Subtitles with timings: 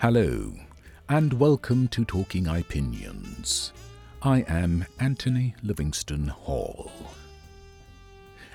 [0.00, 0.54] Hello,
[1.08, 3.72] and welcome to Talking Opinions.
[4.22, 6.92] I am Anthony Livingston Hall.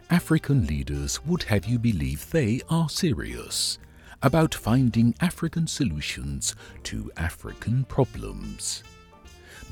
[0.10, 3.78] African leaders would have you believe they are serious
[4.22, 8.82] about finding African solutions to African problems.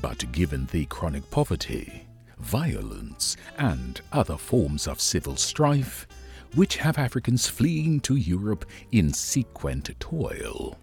[0.02, 6.06] But given the chronic poverty, violence, and other forms of civil strife,
[6.54, 10.76] which have Africans fleeing to Europe in sequent toil,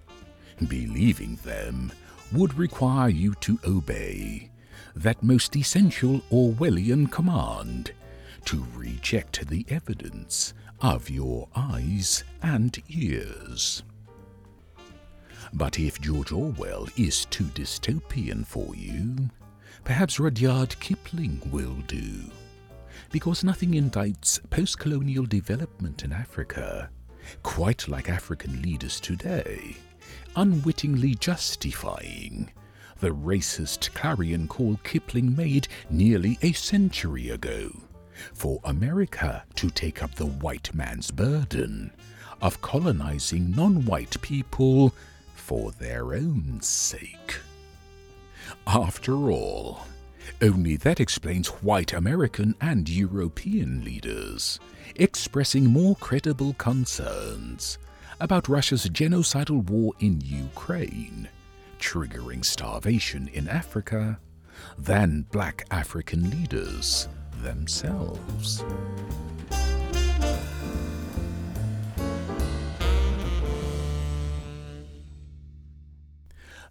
[0.68, 1.92] believing them
[2.32, 4.50] would require you to obey
[4.96, 7.92] that most essential Orwellian command
[8.46, 13.84] to reject the evidence of your eyes and ears.
[15.54, 19.30] But if George Orwell is too dystopian for you,
[19.84, 22.32] perhaps Rudyard Kipling will do.
[23.12, 26.90] Because nothing indicts post colonial development in Africa,
[27.42, 29.78] quite like African leaders today,
[30.36, 32.52] unwittingly justifying
[33.00, 37.72] the racist clarion call Kipling made nearly a century ago
[38.34, 41.92] for America to take up the white man's burden
[42.42, 44.94] of colonizing non white people
[45.34, 47.40] for their own sake.
[48.68, 49.86] After all,
[50.42, 54.60] only that explains white American and European leaders
[54.96, 57.78] expressing more credible concerns
[58.20, 61.30] about Russia's genocidal war in Ukraine,
[61.80, 64.20] triggering starvation in Africa,
[64.78, 67.08] than black African leaders
[67.42, 68.64] themselves.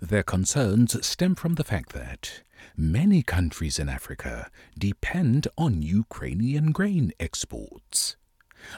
[0.01, 2.43] Their concerns stem from the fact that
[2.77, 8.17] many countries in Africa depend on Ukrainian grain exports.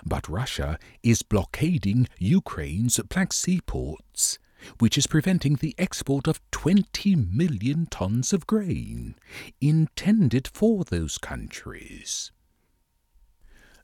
[0.04, 4.38] But Russia is blockading Ukraine's Black Sea ports,
[4.78, 9.14] which is preventing the export of 20 million tons of grain
[9.60, 12.30] intended for those countries.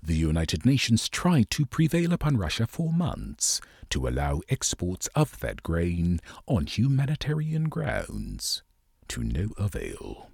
[0.02, 5.62] The United Nations tried to prevail upon Russia for months to allow exports of that
[5.62, 8.62] grain on humanitarian grounds,
[9.08, 10.30] to no avail.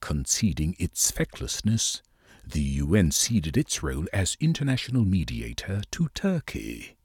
[0.00, 2.02] Conceding its fecklessness,
[2.46, 6.96] the UN ceded its role as international mediator to Turkey.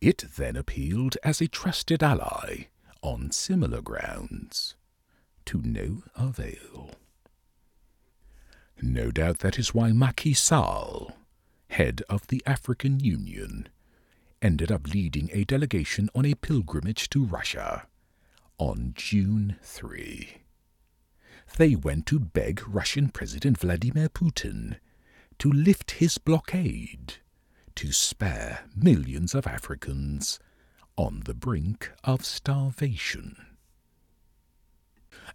[0.00, 2.66] It then appealed as a trusted ally
[3.02, 4.76] on similar grounds,
[5.46, 6.90] to no avail.
[8.80, 11.12] No doubt that is why Macky Sall,
[11.70, 13.68] head of the African Union,
[14.42, 17.86] ended up leading a delegation on a pilgrimage to Russia
[18.58, 20.43] on June 3.
[21.56, 24.78] They went to beg Russian President Vladimir Putin
[25.38, 27.14] to lift his blockade
[27.76, 30.38] to spare millions of Africans
[30.96, 33.36] on the brink of starvation.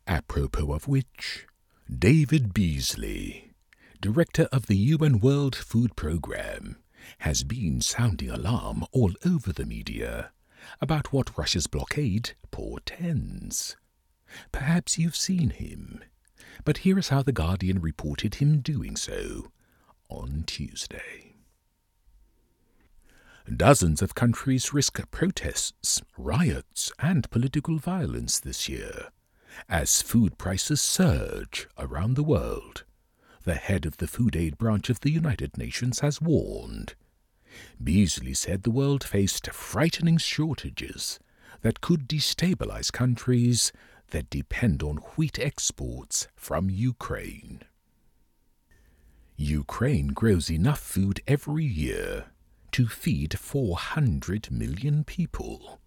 [0.07, 1.47] Apropos of which,
[1.89, 3.51] David Beasley,
[4.01, 6.77] director of the UN World Food Programme,
[7.19, 10.31] has been sounding alarm all over the media
[10.81, 13.75] about what Russia's blockade portends.
[14.51, 16.03] Perhaps you've seen him,
[16.65, 19.51] but here is how The Guardian reported him doing so
[20.09, 21.35] on Tuesday.
[23.55, 29.09] Dozens of countries risk protests, riots, and political violence this year
[29.67, 32.83] as food prices surge around the world.
[33.43, 36.93] The head of the Food Aid branch of the United Nations has warned.
[37.83, 41.19] Beasley said the world faced frightening shortages
[41.61, 43.71] that could destabilize countries
[44.11, 47.61] that depend on wheat exports from Ukraine.
[49.35, 52.25] Ukraine grows enough food every year
[52.71, 55.79] to feed 400 million people.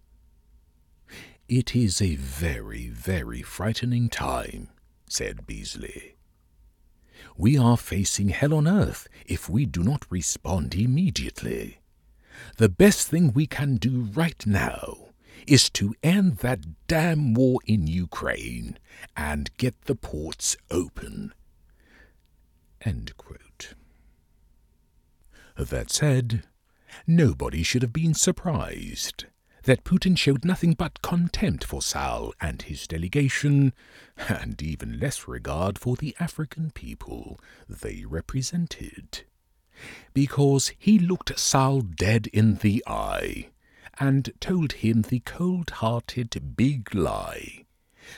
[1.47, 4.69] It is a very, very frightening time,
[5.07, 6.15] said Beasley.
[7.37, 11.79] We are facing hell on earth if we do not respond immediately.
[12.57, 15.12] The best thing we can do right now
[15.47, 18.77] is to end that damn war in Ukraine
[19.15, 21.33] and get the ports open.
[25.57, 26.43] That said,
[27.05, 29.25] nobody should have been surprised
[29.63, 33.73] that Putin showed nothing but contempt for Sall and his delegation,
[34.27, 39.23] and even less regard for the African people they represented.
[40.13, 43.49] Because he looked Sall dead in the eye
[43.99, 47.65] and told him the cold hearted big lie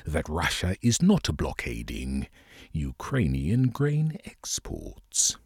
[0.06, 2.28] that Russia is not blockading
[2.72, 5.38] Ukrainian grain exports.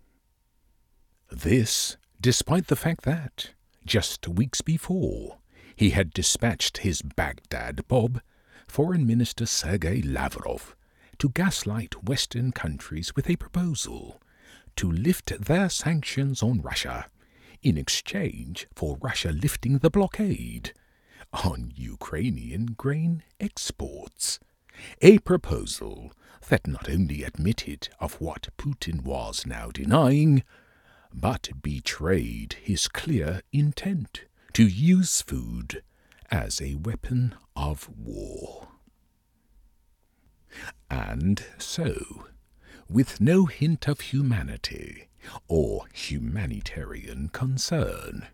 [1.30, 3.52] This, despite the fact that,
[3.86, 5.40] just weeks before,
[5.76, 8.22] he had dispatched his Baghdad Bob,
[8.68, 10.76] Foreign Minister Sergei Lavrov,
[11.20, 14.22] to gaslight Western countries with a proposal
[14.76, 17.08] to lift their sanctions on Russia
[17.62, 20.74] in exchange for Russia lifting the blockade
[21.34, 24.40] on Ukrainian grain exports.
[25.02, 26.12] A proposal
[26.48, 30.44] that not only admitted of what Putin was now denying,
[31.14, 35.84] but betrayed his clear intent to use food
[36.32, 38.70] as a weapon of war.
[40.90, 42.26] And so,
[42.90, 45.09] with no hint of humanity
[45.48, 48.28] or humanitarian concern,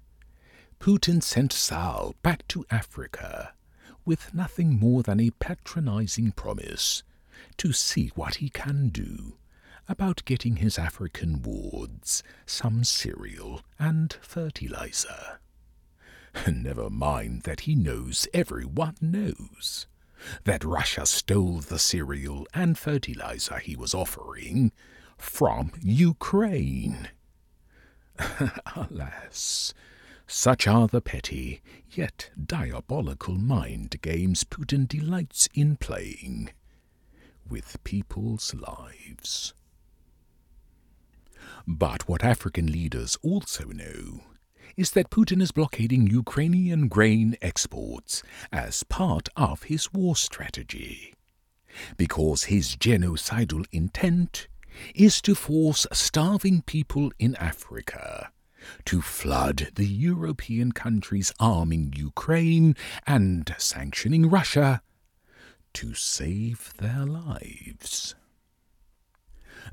[0.79, 3.53] Putin sent Sall back to Africa
[4.05, 7.03] with nothing more than a patronizing promise
[7.57, 9.37] to see what he can do
[9.87, 15.39] about getting his African wards some cereal and fertilizer.
[16.51, 19.87] Never mind that he knows everyone knows
[20.43, 24.71] that Russia stole the cereal and fertilizer he was offering
[25.17, 27.09] from Ukraine.
[28.75, 29.73] Alas,
[30.27, 36.51] such are the petty, yet diabolical mind games Putin delights in playing
[37.47, 39.53] with people's lives.
[41.67, 44.21] But what African leaders also know
[44.77, 51.13] is that Putin is blockading Ukrainian grain exports as part of his war strategy.
[51.97, 54.47] Because his genocidal intent
[54.93, 58.31] is to force starving people in Africa
[58.85, 62.75] to flood the European countries arming Ukraine
[63.05, 64.81] and sanctioning Russia
[65.73, 68.15] to save their lives.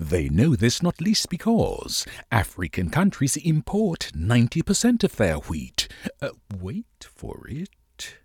[0.01, 5.89] They know this not least because African countries import 90% of their wheat.
[6.21, 8.17] Uh, wait for it.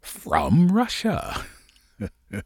[0.00, 1.44] From Russia.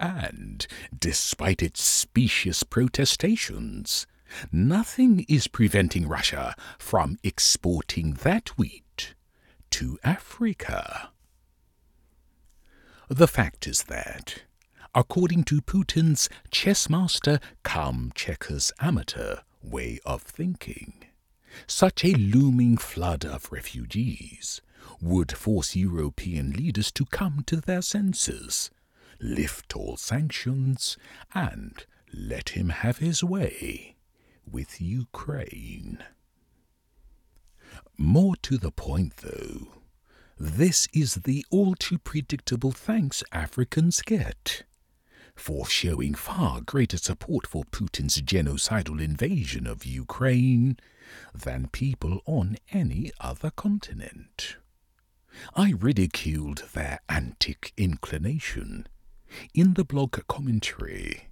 [0.00, 0.66] and,
[0.98, 4.06] despite its specious protestations,
[4.52, 9.14] nothing is preventing Russia from exporting that wheat
[9.70, 11.10] to Africa.
[13.08, 14.42] The fact is that
[14.94, 21.04] according to Putin's chess master come checkers amateur way of thinking.
[21.66, 24.60] Such a looming flood of refugees
[25.00, 28.70] would force European leaders to come to their senses,
[29.20, 30.96] lift all sanctions,
[31.34, 33.96] and let him have his way
[34.50, 36.02] with Ukraine.
[37.96, 39.68] More to the point, though,
[40.38, 44.62] this is the all too predictable thanks Africans get
[45.34, 50.76] for showing far greater support for Putin's genocidal invasion of Ukraine
[51.34, 54.56] than people on any other continent.
[55.54, 58.86] I ridiculed their antic inclination
[59.54, 61.28] in the blog commentary.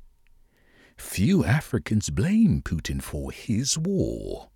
[0.97, 4.49] Few Africans blame Putin for his war.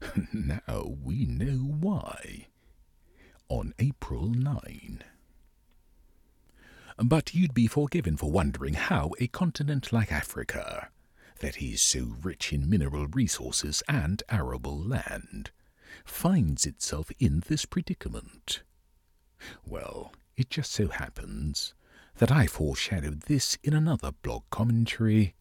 [0.32, 2.48] now we know why.
[3.48, 5.02] On April 9
[7.04, 10.88] but you'd be forgiven for wondering how a continent like Africa,
[11.40, 15.52] that is so rich in mineral resources and arable land,
[16.04, 18.62] finds itself in this predicament.
[19.64, 21.74] Well, it just so happens
[22.18, 25.34] that I foreshadowed this in another blog commentary.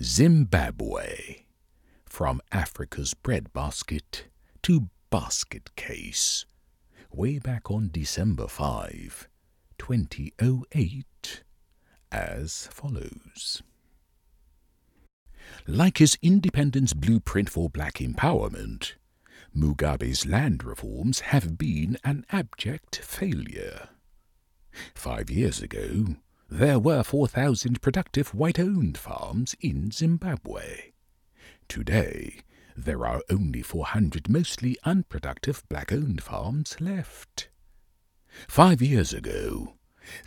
[0.00, 1.44] Zimbabwe,
[2.04, 4.26] from Africa's breadbasket
[4.62, 6.44] to basket case,
[7.10, 9.28] way back on December 5,
[9.78, 11.42] 2008
[12.12, 13.62] as follows.
[15.66, 18.92] Like his independence blueprint for black empowerment,
[19.56, 23.88] Mugabe's land reforms have been an abject failure.
[24.94, 26.16] Five years ago,
[26.48, 30.92] there were 4,000 productive white owned farms in Zimbabwe.
[31.68, 32.40] Today,
[32.76, 37.48] there are only 400 mostly unproductive black owned farms left.
[38.48, 39.74] Five years ago,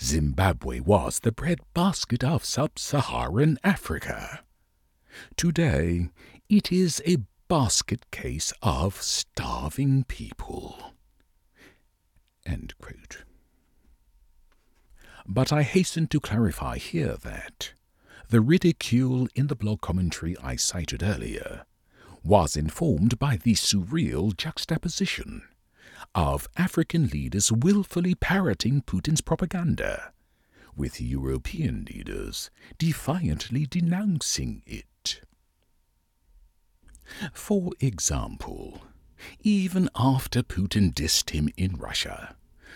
[0.01, 4.43] Zimbabwe was the breadbasket of sub-Saharan Africa.
[5.35, 6.09] Today,
[6.49, 10.93] it is a basket case of starving people.
[15.27, 17.73] But I hasten to clarify here that
[18.29, 21.65] the ridicule in the blog commentary I cited earlier
[22.23, 25.43] was informed by the surreal juxtaposition
[26.15, 30.13] of African leaders willfully parroting Putin's propaganda,
[30.75, 35.21] with European leaders defiantly denouncing it.
[37.33, 38.81] For example,
[39.41, 42.35] Even after Putin dissed him in Russia,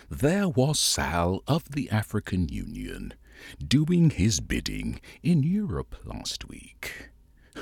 [0.09, 3.13] there was Sall of the African Union
[3.65, 7.09] doing his bidding in Europe last week.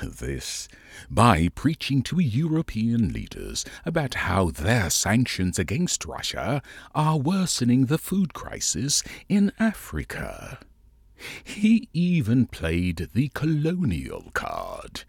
[0.02, 0.68] This
[1.10, 6.60] by preaching to European leaders about how their sanctions against Russia
[6.94, 10.58] are worsening the food crisis in Africa.
[11.42, 15.04] He even played the colonial card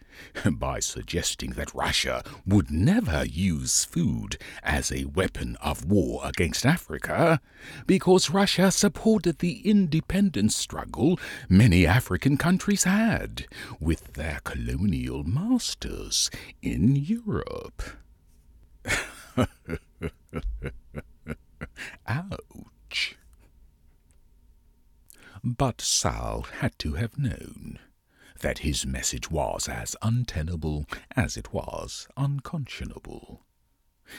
[0.51, 7.41] by suggesting that Russia would never use food as a weapon of war against Africa
[7.85, 13.45] because Russia supported the independence struggle many African countries had
[13.79, 16.29] with their colonial masters
[16.61, 17.83] in Europe.
[22.07, 22.76] Ouch.
[25.43, 27.79] But Sall had to have known
[28.39, 33.45] that his message was as untenable as it was unconscionable.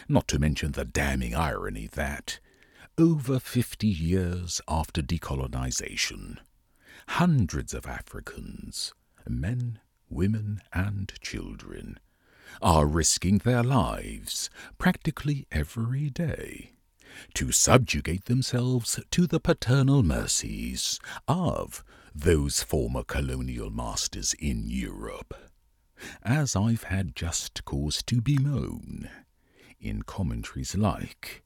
[0.08, 2.40] Not to mention the damning irony that,
[2.96, 6.38] over fifty years after decolonization,
[7.08, 8.92] hundreds of Africans,
[9.26, 11.98] men, women, and children,
[12.60, 16.77] are risking their lives practically every day
[17.34, 21.84] to subjugate themselves to the paternal mercies of
[22.14, 25.34] those former colonial masters in Europe,
[26.22, 29.08] as I've had just cause to bemoan
[29.80, 31.42] in commentaries like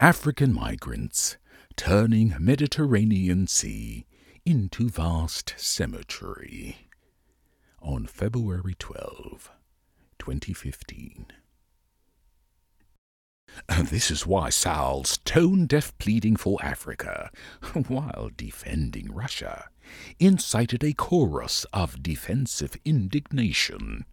[0.00, 1.36] African migrants
[1.76, 4.06] turning Mediterranean Sea
[4.44, 6.88] into vast cemetery
[7.80, 9.50] on February 12,
[10.18, 11.26] 2015.
[13.90, 17.30] This is why Sall's tone deaf pleading for Africa,
[17.88, 19.68] while defending Russia,
[20.18, 24.04] incited a chorus of defensive indignation.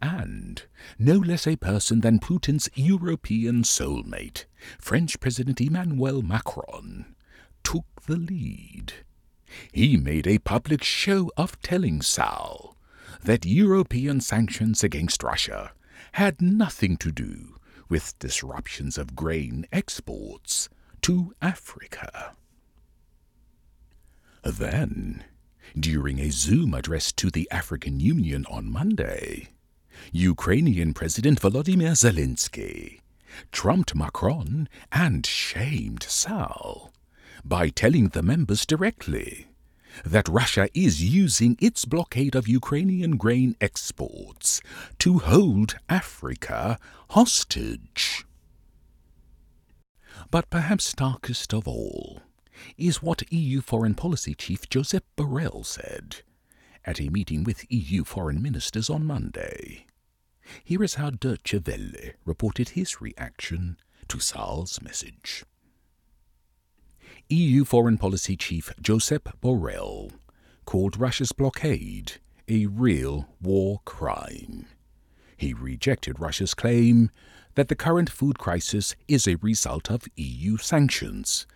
[0.00, 0.62] And
[0.98, 4.44] no less a person than Putin's European soulmate,
[4.78, 7.14] French President Emmanuel Macron,
[7.62, 8.92] took the lead.
[9.72, 12.76] He made a public show of telling Sall
[13.22, 15.72] that European sanctions against Russia
[16.12, 17.56] had nothing to do
[17.88, 20.68] with disruptions of grain exports
[21.02, 22.32] to Africa.
[24.42, 25.24] Then,
[25.78, 29.48] during a Zoom address to the African Union on Monday,
[30.12, 33.00] Ukrainian President Volodymyr Zelensky
[33.52, 36.92] trumped Macron and shamed Sall
[37.44, 39.48] by telling the members directly
[40.04, 44.60] that Russia is using its blockade of Ukrainian grain exports
[44.98, 46.78] to hold Africa
[47.10, 48.24] hostage.
[50.30, 52.22] But perhaps darkest of all
[52.76, 56.22] is what EU Foreign Policy Chief Josep Borrell said
[56.84, 59.86] at a meeting with EU foreign ministers on Monday.
[60.62, 63.76] Here is how Deutsche Welle reported his reaction
[64.08, 65.44] to Sall's message.
[67.28, 70.12] EU Foreign Policy Chief Josep Borrell
[70.64, 74.66] called Russia's blockade a real war crime.
[75.36, 77.10] He rejected Russia's claim
[77.56, 81.48] that the current food crisis is a result of EU sanctions,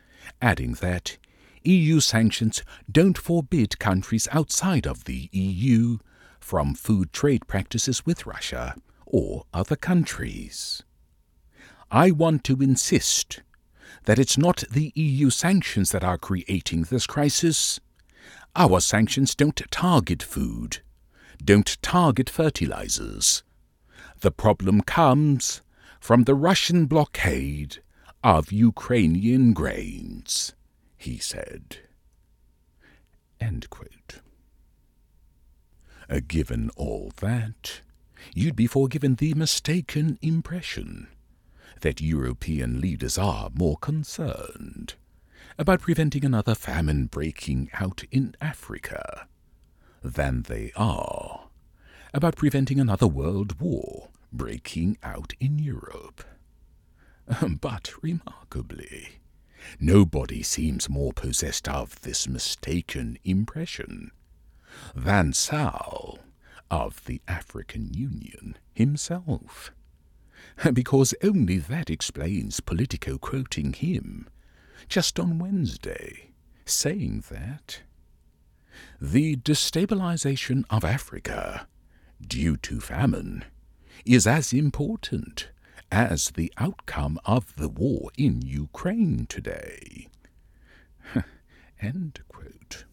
[0.43, 1.19] adding that
[1.62, 5.99] EU sanctions don't forbid countries outside of the EU
[6.41, 8.75] from food trade practices with Russia
[9.07, 10.83] or other countries.
[11.93, 13.43] I want to insist
[14.04, 17.80] that it's not the EU sanctions that are creating this crisis.
[18.57, 20.78] Our sanctions don't target food,
[21.45, 23.42] don't target fertilizers.
[24.21, 25.62] The problem comes
[26.00, 27.78] from the Russian blockade
[28.25, 30.54] of Ukrainian grains,
[30.97, 31.78] he said.
[36.09, 37.80] Uh, given all that,
[38.35, 41.09] you'd be forgiven the mistaken impression
[41.81, 44.95] that European leaders are more concerned
[45.59, 49.27] about preventing another famine breaking out in Africa
[50.03, 51.49] than they are
[52.15, 56.25] about preventing another world war breaking out in Europe.
[57.61, 59.21] But remarkably,
[59.79, 64.11] nobody seems more possessed of this mistaken impression
[64.95, 66.19] than Sall
[66.71, 69.73] of the African Union himself
[70.73, 74.29] because only that explains Politico quoting him
[74.88, 76.31] just on Wednesday,
[76.64, 77.83] saying that
[79.00, 81.67] the destabilization of Africa
[82.21, 83.45] due to famine
[84.05, 85.50] is as important
[85.93, 90.09] as the outcome of the war in Ukraine today.
[91.81, 92.85] End quote.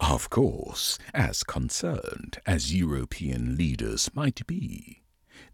[0.00, 5.02] Of course, as concerned as European leaders might be,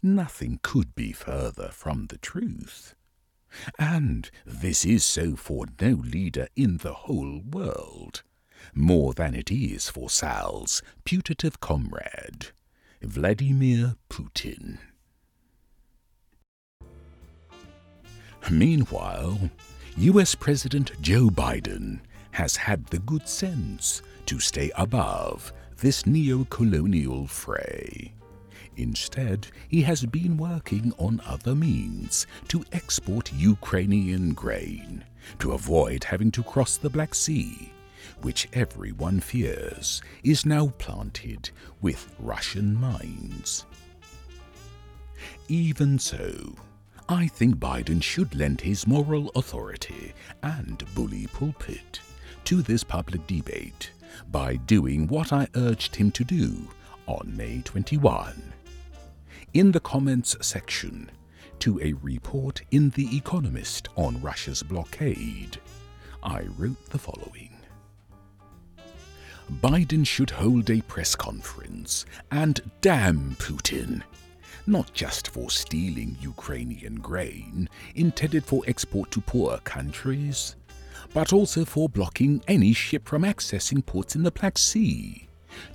[0.01, 2.95] Nothing could be further from the truth.
[3.77, 8.23] And this is so for no leader in the whole world,
[8.73, 12.47] more than it is for Sall's putative comrade,
[13.01, 14.79] Vladimir Putin.
[18.49, 19.49] Meanwhile,
[19.97, 21.99] US President Joe Biden
[22.31, 28.13] has had the good sense to stay above this neo colonial fray.
[28.77, 35.03] Instead, he has been working on other means to export Ukrainian grain
[35.39, 37.71] to avoid having to cross the Black Sea,
[38.21, 41.49] which everyone fears is now planted
[41.81, 43.65] with Russian mines.
[45.47, 46.55] Even so,
[47.07, 51.99] I think Biden should lend his moral authority and bully pulpit
[52.45, 53.91] to this public debate
[54.31, 56.67] by doing what I urged him to do
[57.07, 58.53] on May 21
[59.53, 61.09] in the comments section
[61.59, 65.59] to a report in The Economist on Russia's blockade,
[66.23, 67.51] I wrote the following.
[69.61, 74.01] Biden should hold a press conference and damn Putin,
[74.65, 80.55] not just for stealing Ukrainian grain intended for export to poor countries,
[81.13, 85.27] but also for blocking any ship from accessing ports in the Black Sea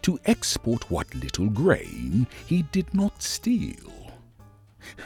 [0.03, 4.13] to export what little grain he did not steal.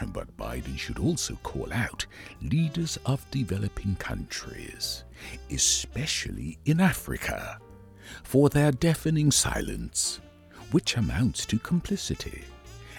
[0.09, 2.07] But Biden should also call out
[2.41, 5.05] leaders of developing countries,
[5.51, 7.59] especially in Africa,
[8.23, 10.21] for their deafening silence,
[10.71, 12.45] which amounts to complicity,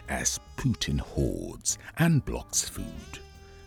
[0.09, 3.19] as Putin hoards and blocks food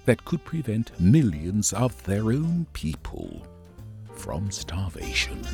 [0.05, 3.47] that could prevent millions of their own people
[4.15, 5.45] from starvation.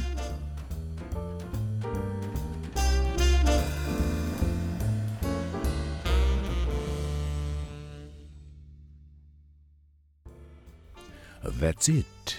[11.63, 12.39] That's it.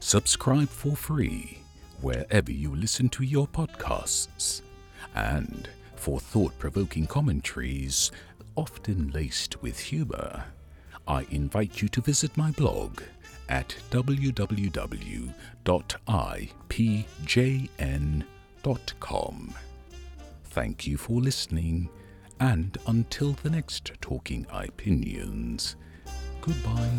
[0.00, 1.60] Subscribe for free
[2.00, 4.62] wherever you listen to your podcasts.
[5.14, 8.10] And for thought provoking commentaries,
[8.56, 10.46] often laced with humor,
[11.06, 13.02] I invite you to visit my blog
[13.48, 14.34] at www.ipjn.com.
[20.44, 21.88] Thank you for listening,
[22.40, 25.76] and until the next Talking Opinions,
[26.40, 26.90] goodbye.